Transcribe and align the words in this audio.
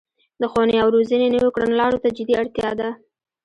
د 0.41 0.43
ښوونې 0.51 0.75
او 0.83 0.87
روزنې 0.95 1.27
نويو 1.33 1.53
کړنلارو 1.55 2.01
ته 2.03 2.09
جدي 2.17 2.33
اړتیا 2.41 2.69
ده 2.79 2.89